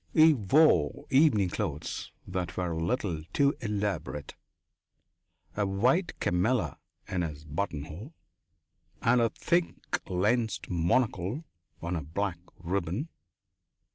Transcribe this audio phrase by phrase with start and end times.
[0.15, 4.33] He wore evening clothes that were a little too elaborate,
[5.55, 8.11] a white camellia in his buttonhole,
[9.03, 9.75] and a thick
[10.09, 11.43] lensed monocle
[11.83, 13.09] on a black ribbon.